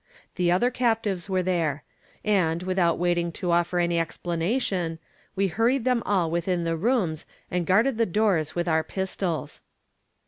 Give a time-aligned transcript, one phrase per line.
[0.33, 1.83] The other captives were there;
[2.25, 4.97] and, without waiting to offer any explanation,
[5.35, 9.61] we hurried them all within the rooms, and guarded the doors with our pistols.